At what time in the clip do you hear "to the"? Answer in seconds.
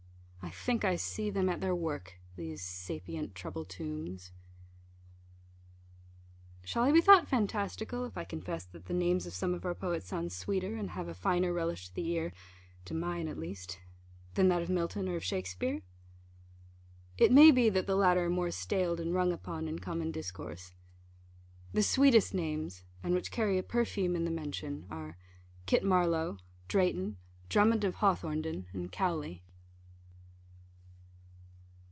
11.87-12.05